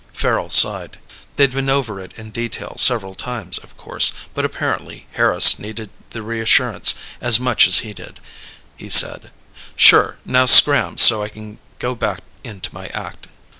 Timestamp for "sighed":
0.49-0.97